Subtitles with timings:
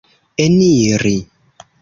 [0.45, 1.13] eniri